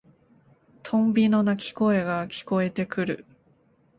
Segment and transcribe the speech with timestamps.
[0.81, 3.25] トンビの鳴き声が聞こえてくる。